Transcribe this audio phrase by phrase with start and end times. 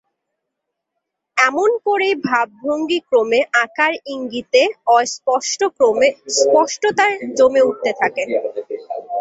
[1.37, 4.61] এমন করেই ভাবভঙ্গি ক্রমে আকার-ইঙ্গিতে,
[4.97, 8.23] অস্পষ্ট ক্রমে স্পষ্টতায় জমে উঠতে থাকে।